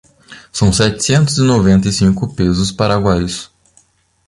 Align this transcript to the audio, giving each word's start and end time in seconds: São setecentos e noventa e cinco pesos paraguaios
São 0.51 0.73
setecentos 0.73 1.37
e 1.37 1.43
noventa 1.43 1.87
e 1.87 1.93
cinco 1.93 2.33
pesos 2.33 2.71
paraguaios 2.71 3.51